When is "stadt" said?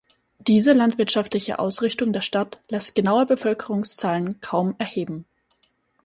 2.21-2.59